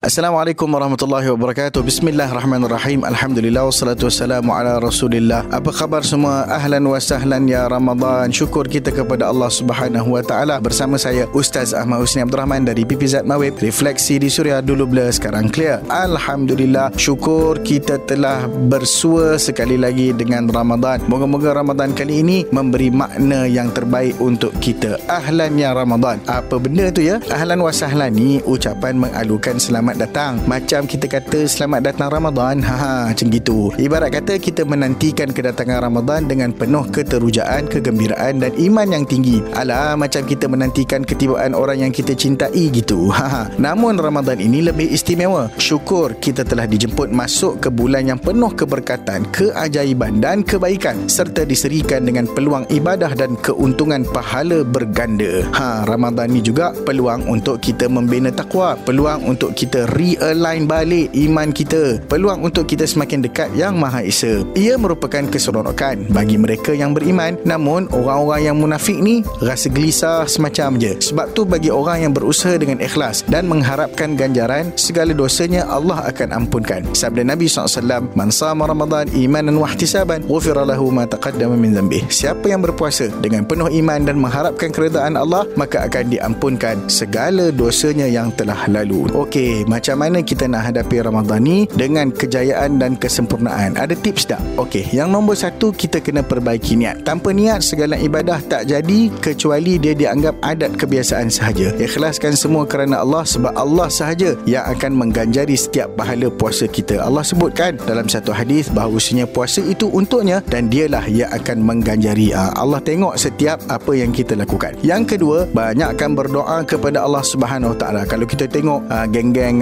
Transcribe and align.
Assalamualaikum 0.00 0.64
warahmatullahi 0.64 1.28
wabarakatuh. 1.28 1.84
Bismillahirrahmanirrahim. 1.84 3.04
Alhamdulillah 3.04 3.68
Wassalatu 3.68 4.08
wassalamu 4.08 4.48
ala 4.56 4.80
rasulillah. 4.80 5.44
Apa 5.52 5.76
khabar 5.76 6.00
semua? 6.00 6.48
Ahlan 6.48 6.88
wa 6.88 6.96
sahlan 6.96 7.44
ya 7.44 7.68
Ramadan. 7.68 8.32
Syukur 8.32 8.64
kita 8.64 8.96
kepada 8.96 9.28
Allah 9.28 9.52
subhanahu 9.52 10.16
wa 10.16 10.24
ta'ala. 10.24 10.56
Bersama 10.56 10.96
saya 10.96 11.28
Ustaz 11.36 11.76
Ahmad 11.76 12.00
Husni 12.00 12.24
Abdul 12.24 12.40
Rahman 12.40 12.64
Dari 12.64 12.88
PPZ 12.88 13.28
Mawib. 13.28 13.60
Refleksi 13.60 14.16
di 14.16 14.32
Suria 14.32 14.64
Dulu 14.64 14.88
blur 14.88 15.12
sekarang 15.12 15.52
clear. 15.52 15.84
Alhamdulillah 15.92 16.96
Syukur 16.96 17.60
kita 17.60 18.00
telah 18.08 18.48
bersua 18.48 19.36
sekali 19.36 19.76
lagi 19.76 20.16
dengan 20.16 20.48
Ramadan. 20.48 21.04
Moga-moga 21.12 21.52
Ramadan 21.60 21.92
kali 21.92 22.24
ini 22.24 22.48
Memberi 22.48 22.88
makna 22.88 23.44
yang 23.44 23.68
terbaik 23.68 24.16
untuk 24.16 24.56
kita. 24.64 24.96
Ahlan 25.12 25.60
ya 25.60 25.76
Ramadan. 25.76 26.24
Apa 26.24 26.56
benda 26.56 26.88
tu 26.88 27.04
ya? 27.04 27.20
Ahlan 27.28 27.60
wa 27.60 27.68
sahlan 27.68 28.16
ni 28.16 28.40
Ucapan 28.48 28.96
mengalukan 28.96 29.60
selamat 29.60 29.89
selamat 29.90 30.06
datang. 30.06 30.32
Macam 30.46 30.80
kita 30.86 31.06
kata 31.10 31.38
selamat 31.50 31.80
datang 31.82 32.08
Ramadan. 32.14 32.56
Ha, 32.70 32.76
ha 32.76 32.94
macam 33.10 33.26
gitu. 33.34 33.74
Ibarat 33.82 34.14
kata 34.14 34.38
kita 34.38 34.62
menantikan 34.62 35.34
kedatangan 35.34 35.82
Ramadan 35.82 36.30
dengan 36.30 36.54
penuh 36.54 36.86
keterujaan, 36.86 37.66
kegembiraan 37.66 38.38
dan 38.38 38.54
iman 38.54 38.86
yang 38.86 39.02
tinggi. 39.02 39.42
Alah 39.58 39.98
macam 39.98 40.22
kita 40.22 40.46
menantikan 40.46 41.02
ketibaan 41.02 41.58
orang 41.58 41.82
yang 41.82 41.90
kita 41.90 42.14
cintai 42.14 42.70
gitu. 42.70 43.10
Ha, 43.20 43.26
ha. 43.26 43.42
Namun 43.58 43.98
Ramadan 43.98 44.38
ini 44.38 44.62
lebih 44.62 44.86
istimewa. 44.86 45.50
Syukur 45.58 46.14
kita 46.22 46.46
telah 46.46 46.64
dijemput 46.64 47.10
masuk 47.10 47.58
ke 47.58 47.68
bulan 47.68 48.06
yang 48.06 48.22
penuh 48.22 48.54
keberkatan, 48.54 49.26
keajaiban 49.34 50.22
dan 50.22 50.46
kebaikan 50.46 51.10
serta 51.10 51.42
diserikan 51.42 52.06
dengan 52.06 52.30
peluang 52.30 52.64
ibadah 52.70 53.12
dan 53.18 53.34
keuntungan 53.42 54.06
pahala 54.08 54.62
berganda. 54.62 55.42
Ha, 55.52 55.84
Ramadan 55.90 56.30
ini 56.30 56.40
juga 56.40 56.70
peluang 56.86 57.26
untuk 57.26 57.58
kita 57.60 57.90
membina 57.90 58.30
takwa, 58.30 58.78
peluang 58.78 59.26
untuk 59.26 59.52
kita 59.52 59.79
realign 59.88 60.68
balik 60.68 61.12
iman 61.14 61.54
kita. 61.54 62.02
Peluang 62.08 62.44
untuk 62.44 62.68
kita 62.68 62.84
semakin 62.84 63.24
dekat 63.24 63.52
yang 63.54 63.78
Maha 63.78 64.04
Esa. 64.04 64.42
Ia 64.58 64.76
merupakan 64.76 65.24
keseronokan 65.28 66.10
bagi 66.10 66.36
mereka 66.36 66.74
yang 66.74 66.92
beriman. 66.92 67.38
Namun 67.46 67.88
orang-orang 67.94 68.52
yang 68.52 68.56
munafik 68.58 68.98
ni 68.98 69.22
rasa 69.40 69.70
gelisah 69.70 70.26
semacam 70.26 70.76
je. 70.76 70.92
Sebab 71.00 71.32
tu 71.32 71.46
bagi 71.46 71.70
orang 71.72 72.08
yang 72.08 72.12
berusaha 72.12 72.58
dengan 72.58 72.82
ikhlas 72.82 73.22
dan 73.30 73.46
mengharapkan 73.46 74.18
ganjaran 74.18 74.74
segala 74.74 75.14
dosanya 75.14 75.64
Allah 75.68 76.04
akan 76.10 76.44
ampunkan. 76.44 76.84
Sabda 76.92 77.22
Nabi 77.22 77.46
SAW 77.46 78.10
man 78.18 78.34
sama 78.34 78.66
Ramadan 78.66 79.06
imanan 79.14 79.58
wahtisaban 79.60 80.26
ghufira 80.26 80.66
lahu 80.66 80.90
ma 80.90 81.06
taqaddama 81.06 81.54
min 81.54 81.76
dhanbih. 81.76 82.06
Siapa 82.10 82.50
yang 82.50 82.64
berpuasa 82.64 83.08
dengan 83.22 83.46
penuh 83.46 83.70
iman 83.70 84.00
dan 84.04 84.16
mengharapkan 84.18 84.72
keredaan 84.74 85.14
Allah 85.14 85.46
maka 85.54 85.86
akan 85.86 86.10
diampunkan 86.10 86.90
segala 86.90 87.54
dosanya 87.54 88.06
yang 88.10 88.34
telah 88.34 88.66
lalu. 88.66 89.06
Okey 89.12 89.64
macam 89.70 90.02
mana 90.02 90.18
kita 90.18 90.50
nak 90.50 90.74
hadapi 90.74 90.98
Ramadan 90.98 91.46
ni 91.46 91.70
dengan 91.70 92.10
kejayaan 92.10 92.82
dan 92.82 92.98
kesempurnaan. 92.98 93.78
Ada 93.78 93.94
tips 93.94 94.26
tak? 94.26 94.42
Okey, 94.58 94.90
yang 94.90 95.14
nombor 95.14 95.38
satu 95.38 95.70
kita 95.70 96.02
kena 96.02 96.26
perbaiki 96.26 96.74
niat. 96.74 97.06
Tanpa 97.06 97.30
niat 97.30 97.62
segala 97.62 97.94
ibadah 97.94 98.42
tak 98.50 98.66
jadi 98.66 99.06
kecuali 99.22 99.78
dia 99.78 99.94
dianggap 99.94 100.34
adat 100.42 100.74
kebiasaan 100.74 101.30
sahaja. 101.30 101.70
Ikhlaskan 101.78 102.34
semua 102.34 102.66
kerana 102.66 102.98
Allah 102.98 103.22
sebab 103.22 103.54
Allah 103.54 103.86
sahaja 103.86 104.34
yang 104.42 104.66
akan 104.66 104.98
mengganjari 104.98 105.54
setiap 105.54 105.86
pahala 105.94 106.26
puasa 106.34 106.66
kita. 106.66 106.98
Allah 106.98 107.22
sebutkan 107.22 107.78
dalam 107.86 108.10
satu 108.10 108.34
hadis 108.34 108.66
bahawasanya 108.72 109.30
puasa 109.30 109.62
itu 109.62 109.86
untuknya 109.86 110.42
dan 110.50 110.66
dialah 110.66 111.06
yang 111.06 111.30
akan 111.30 111.62
mengganjari. 111.62 112.34
Ah, 112.34 112.50
Allah 112.58 112.82
tengok 112.82 113.14
setiap 113.14 113.62
apa 113.70 113.92
yang 113.94 114.10
kita 114.10 114.34
lakukan. 114.34 114.74
Yang 114.82 115.16
kedua, 115.16 115.46
banyakkan 115.54 116.16
berdoa 116.16 116.64
kepada 116.66 117.06
Allah 117.06 117.22
Subhanahu 117.22 117.76
Taala. 117.78 118.08
Kalau 118.08 118.26
kita 118.26 118.50
tengok 118.50 118.88
ah, 118.88 119.06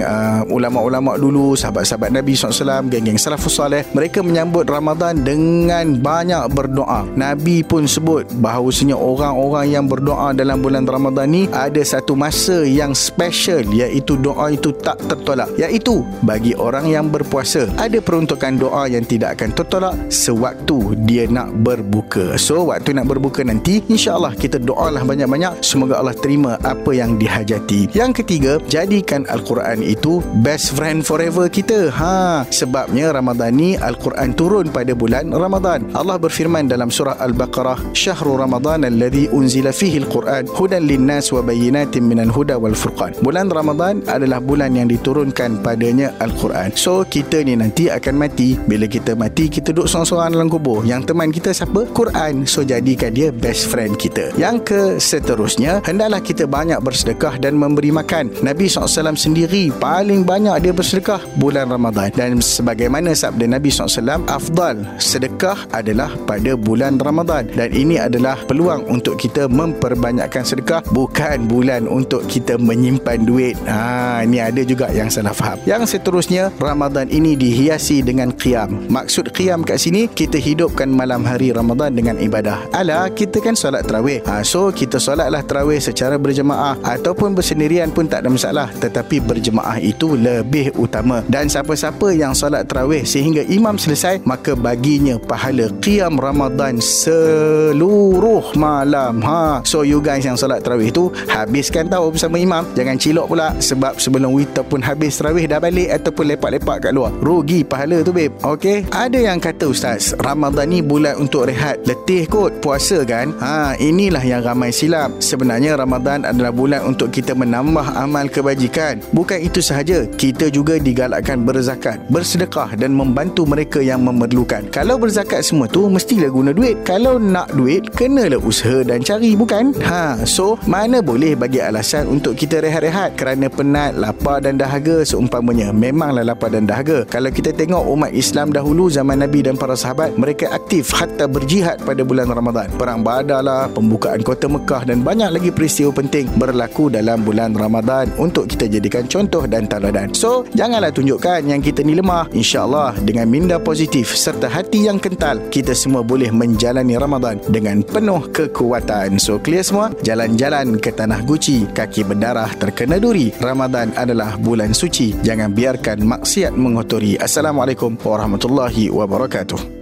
uh, 0.01 0.41
ulama-ulama 0.49 1.15
dulu, 1.15 1.53
sahabat-sahabat 1.55 2.11
Nabi 2.13 2.33
SAW, 2.35 2.87
geng-geng 2.89 3.19
salafus 3.19 3.59
salih, 3.59 3.83
mereka 3.91 4.23
menyambut 4.23 4.67
Ramadan 4.67 5.21
dengan 5.21 5.99
banyak 5.99 6.51
berdoa. 6.51 7.05
Nabi 7.15 7.61
pun 7.61 7.85
sebut 7.85 8.27
bahawasanya 8.39 8.95
orang-orang 8.95 9.65
yang 9.69 9.85
berdoa 9.85 10.31
dalam 10.33 10.63
bulan 10.63 10.87
Ramadan 10.87 11.27
ni 11.29 11.43
ada 11.51 11.81
satu 11.83 12.13
masa 12.15 12.63
yang 12.65 12.95
special 12.95 13.65
iaitu 13.69 14.15
doa 14.19 14.53
itu 14.53 14.73
tak 14.79 14.97
tertolak. 15.05 15.51
Iaitu 15.59 16.01
bagi 16.23 16.55
orang 16.55 16.89
yang 16.89 17.11
berpuasa 17.11 17.67
ada 17.77 17.99
peruntukan 17.99 18.57
doa 18.57 18.87
yang 18.87 19.03
tidak 19.05 19.39
akan 19.39 19.51
tertolak 19.53 19.95
sewaktu 20.09 20.95
dia 21.05 21.25
nak 21.27 21.53
berbuka. 21.61 22.39
So 22.39 22.69
waktu 22.69 22.95
nak 22.97 23.09
berbuka 23.09 23.45
nanti 23.45 23.81
insya-Allah 23.85 24.37
kita 24.37 24.61
doalah 24.61 25.03
banyak-banyak 25.03 25.61
semoga 25.65 25.99
Allah 25.99 26.15
terima 26.17 26.55
apa 26.61 26.91
yang 26.93 27.17
dihajati. 27.17 27.91
Yang 27.93 28.23
ketiga, 28.23 28.51
jadikan 28.69 29.25
Al-Quran 29.27 29.81
itu 29.89 30.21
best 30.45 30.77
friend 30.77 31.01
forever 31.01 31.49
kita. 31.49 31.89
Ha, 31.89 32.45
sebabnya 32.53 33.09
Ramadan 33.09 33.57
ni 33.57 33.73
Al-Quran 33.73 34.37
turun 34.37 34.69
pada 34.69 34.93
bulan 34.93 35.33
Ramadan. 35.33 35.89
Allah 35.97 36.21
berfirman 36.21 36.69
dalam 36.69 36.93
surah 36.93 37.17
Al-Baqarah, 37.17 37.97
"Syahrul 37.97 38.37
Ramadan 38.37 38.85
alladhi 38.85 39.25
unzila 39.33 39.73
fihi 39.73 40.05
al-Quran 40.05 40.45
hudan 40.53 40.85
lin-nas 40.85 41.33
wa 41.33 41.41
bayyinatin 41.41 42.05
minal 42.05 42.29
huda 42.29 42.61
wal 42.61 42.77
furqan." 42.77 43.17
Bulan 43.25 43.49
Ramadan 43.49 44.05
adalah 44.05 44.37
bulan 44.37 44.77
yang 44.77 44.85
diturunkan 44.85 45.65
padanya 45.65 46.13
Al-Quran. 46.21 46.77
So, 46.77 47.01
kita 47.09 47.41
ni 47.41 47.57
nanti 47.57 47.89
akan 47.89 48.15
mati. 48.21 48.53
Bila 48.69 48.85
kita 48.85 49.17
mati, 49.17 49.49
kita 49.49 49.73
duduk 49.73 49.89
seorang-seorang 49.89 50.37
dalam 50.37 50.47
kubur. 50.53 50.85
Yang 50.85 51.09
teman 51.09 51.33
kita 51.33 51.49
siapa? 51.49 51.89
Quran. 51.89 52.45
So, 52.45 52.61
jadikan 52.61 53.17
dia 53.17 53.33
best 53.33 53.65
friend 53.71 53.97
kita. 53.97 54.35
Yang 54.37 54.57
ke 54.69 54.81
seterusnya, 55.01 55.81
hendaklah 55.81 56.21
kita 56.21 56.45
banyak 56.45 56.77
bersedekah 56.85 57.41
dan 57.41 57.57
memberi 57.57 57.89
makan. 57.89 58.29
Nabi 58.45 58.69
SAW 58.69 59.17
sendiri 59.17 59.68
paling 59.77 60.25
banyak 60.25 60.57
dia 60.65 60.73
bersedekah 60.73 61.21
bulan 61.37 61.69
Ramadan. 61.69 62.09
Dan 62.17 62.41
sebagaimana 62.41 63.13
sabda 63.13 63.45
Nabi 63.45 63.69
SAW 63.69 64.25
afdal 64.25 64.81
sedekah 64.97 65.69
adalah 65.71 66.09
pada 66.25 66.57
bulan 66.57 66.97
Ramadan. 66.97 67.45
Dan 67.53 67.71
ini 67.71 68.01
adalah 68.01 68.37
peluang 68.49 68.89
untuk 68.89 69.21
kita 69.21 69.45
memperbanyakkan 69.47 70.41
sedekah 70.41 70.81
bukan 70.89 71.45
bulan 71.45 71.85
untuk 71.85 72.25
kita 72.25 72.57
menyimpan 72.57 73.19
duit. 73.23 73.55
Ha, 73.69 74.25
ini 74.25 74.41
ada 74.41 74.65
juga 74.65 74.89
yang 74.89 75.11
salah 75.11 75.35
faham. 75.35 75.61
Yang 75.69 75.97
seterusnya 75.97 76.49
Ramadan 76.57 77.11
ini 77.11 77.37
dihiasi 77.37 78.01
dengan 78.01 78.33
qiyam. 78.33 78.89
Maksud 78.89 79.31
qiyam 79.35 79.61
kat 79.61 79.77
sini 79.77 80.09
kita 80.09 80.39
hidupkan 80.39 80.89
malam 80.89 81.21
hari 81.21 81.53
Ramadan 81.53 81.93
dengan 81.93 82.17
ibadah. 82.17 82.65
Ala 82.73 83.11
kita 83.11 83.43
kan 83.43 83.53
solat 83.53 83.85
terawih 83.85 84.23
ha, 84.25 84.41
so 84.41 84.71
kita 84.73 84.97
solatlah 84.97 85.43
terawih 85.45 85.77
secara 85.77 86.15
berjemaah. 86.15 86.79
Ataupun 86.81 87.35
bersendirian 87.35 87.91
pun 87.91 88.07
tak 88.07 88.25
ada 88.25 88.29
masalah 88.31 88.67
tetapi 88.79 89.19
berjemaah 89.19 89.58
jemaah 89.59 89.77
itu 89.83 90.15
lebih 90.15 90.71
utama. 90.79 91.19
Dan 91.27 91.51
siapa-siapa 91.51 92.15
yang 92.15 92.31
solat 92.31 92.63
tarawih 92.71 93.03
sehingga 93.03 93.43
imam 93.43 93.75
selesai 93.75 94.23
maka 94.23 94.55
baginya 94.55 95.19
pahala 95.19 95.67
qiyam 95.83 96.15
Ramadan 96.15 96.79
seluruh 96.79 98.55
malam. 98.55 99.19
Ha 99.19 99.59
so 99.67 99.83
you 99.83 99.99
guys 99.99 100.23
yang 100.23 100.39
solat 100.39 100.63
tarawih 100.63 100.95
tu 100.95 101.11
habiskan 101.27 101.91
tahu 101.91 102.15
bersama 102.15 102.39
imam. 102.39 102.63
Jangan 102.71 102.95
cilok 102.95 103.27
pula 103.27 103.51
sebab 103.59 103.99
sebelum 103.99 104.31
witar 104.31 104.63
pun 104.63 104.79
habis 104.79 105.19
tarawih 105.19 105.43
dah 105.43 105.59
balik 105.59 105.91
ataupun 105.91 106.31
lepak-lepak 106.31 106.87
kat 106.87 106.91
luar. 106.95 107.11
Rugi 107.19 107.67
pahala 107.67 107.99
tu 107.99 108.15
babe. 108.15 108.31
Okey? 108.47 108.87
Ada 108.95 109.19
yang 109.19 109.43
kata 109.43 109.67
ustaz 109.67 110.15
Ramadan 110.23 110.71
ni 110.71 110.79
bulan 110.79 111.19
untuk 111.19 111.51
rehat. 111.51 111.83
Letih 111.83 112.31
kot 112.31 112.63
puasa 112.63 113.03
kan? 113.03 113.35
Ha 113.43 113.75
inilah 113.75 114.23
yang 114.23 114.39
ramai 114.39 114.71
silap. 114.71 115.11
Sebenarnya 115.19 115.75
Ramadan 115.75 116.23
adalah 116.23 116.55
bulan 116.55 116.87
untuk 116.87 117.11
kita 117.11 117.35
menambah 117.35 117.99
amal 117.99 118.31
kebajikan. 118.31 119.03
Bukan 119.11 119.48
itu 119.49 119.65
sahaja. 119.65 120.05
Kita 120.05 120.53
juga 120.53 120.77
digalakkan 120.77 121.41
berzakat 121.41 121.97
bersedekah 122.13 122.77
dan 122.77 122.93
membantu 122.93 123.49
mereka 123.49 123.81
yang 123.81 124.05
memerlukan. 124.05 124.69
Kalau 124.69 125.01
berzakat 125.01 125.41
semua 125.41 125.65
tu 125.65 125.89
mestilah 125.89 126.29
guna 126.29 126.53
duit. 126.53 126.77
Kalau 126.85 127.17
nak 127.17 127.49
duit 127.57 127.89
kenalah 127.97 128.37
usaha 128.37 128.85
dan 128.85 129.01
cari 129.01 129.33
bukan? 129.33 129.73
Ha 129.81 130.21
so 130.29 130.55
mana 130.69 131.01
boleh 131.01 131.33
bagi 131.33 131.57
alasan 131.57 132.05
untuk 132.05 132.37
kita 132.37 132.61
rehat-rehat? 132.61 133.17
Kerana 133.17 133.49
penat 133.49 133.97
lapar 133.97 134.45
dan 134.45 134.61
dahaga. 134.61 135.01
Seumpamanya 135.01 135.73
memanglah 135.73 136.21
lapar 136.21 136.53
dan 136.53 136.69
dahaga. 136.69 137.03
Kalau 137.09 137.33
kita 137.33 137.49
tengok 137.49 137.81
umat 137.89 138.11
Islam 138.13 138.53
dahulu 138.53 138.93
zaman 138.93 139.25
Nabi 139.25 139.41
dan 139.41 139.57
para 139.57 139.73
sahabat 139.73 140.13
mereka 140.19 140.53
aktif 140.53 140.93
hatta 140.93 141.25
berjihad 141.25 141.81
pada 141.81 142.05
bulan 142.05 142.29
Ramadan. 142.29 142.69
Perang 142.77 143.01
Badar 143.01 143.41
lah 143.41 143.65
pembukaan 143.71 144.21
kota 144.21 144.45
Mekah 144.45 144.85
dan 144.85 145.01
banyak 145.01 145.33
lagi 145.33 145.49
peristiwa 145.49 145.89
penting 145.95 146.29
berlaku 146.35 146.91
dalam 146.91 147.23
bulan 147.23 147.55
Ramadan. 147.55 148.11
Untuk 148.19 148.51
kita 148.51 148.67
jadikan 148.67 149.07
contoh 149.07 149.38
dan 149.45 149.69
teladan. 149.69 150.11
So, 150.11 150.43
janganlah 150.57 150.91
tunjukkan 150.91 151.45
yang 151.45 151.63
kita 151.63 151.85
ni 151.85 151.95
lemah. 151.95 152.27
InsyaAllah 152.33 152.99
dengan 153.05 153.29
minda 153.31 153.55
positif 153.61 154.11
serta 154.11 154.49
hati 154.51 154.89
yang 154.89 154.97
kental, 154.97 155.39
kita 155.53 155.71
semua 155.71 156.03
boleh 156.03 156.33
menjalani 156.33 156.99
Ramadan 156.99 157.39
dengan 157.47 157.85
penuh 157.85 158.27
kekuatan. 158.33 159.21
So, 159.21 159.39
clear 159.39 159.63
semua? 159.63 159.93
Jalan-jalan 160.03 160.81
ke 160.81 160.91
tanah 160.91 161.23
guci, 161.23 161.69
kaki 161.71 162.03
berdarah 162.03 162.51
terkena 162.59 162.99
duri. 162.99 163.31
Ramadan 163.39 163.95
adalah 163.95 164.35
bulan 164.35 164.75
suci. 164.75 165.15
Jangan 165.23 165.53
biarkan 165.53 166.03
maksiat 166.03 166.57
mengotori. 166.57 167.15
Assalamualaikum 167.15 167.95
warahmatullahi 168.01 168.91
wabarakatuh. 168.91 169.78